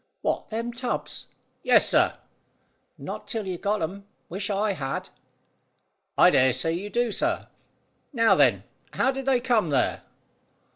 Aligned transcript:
"What, 0.23 0.47
them 0.47 0.73
tubs?" 0.73 1.27
"Yes, 1.61 1.87
sir." 1.87 2.15
"Not 2.97 3.27
till 3.27 3.45
you 3.45 3.59
got 3.59 3.83
'em. 3.83 4.07
Wish 4.29 4.49
I 4.49 4.71
had!" 4.71 5.09
"I 6.17 6.31
dare 6.31 6.53
say 6.53 6.73
you 6.73 6.89
do, 6.89 7.11
sir. 7.11 7.47
Now, 8.11 8.33
then: 8.33 8.63
how 8.93 9.11
did 9.11 9.27
they 9.27 9.39
come 9.39 9.69
there?" 9.69 10.01